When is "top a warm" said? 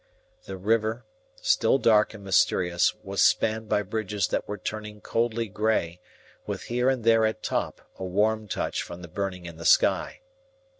7.43-8.47